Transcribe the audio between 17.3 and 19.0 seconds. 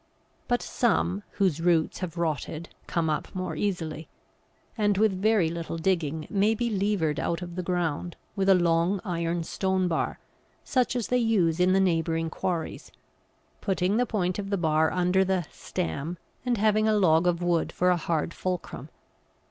wood for a hard fulcrum.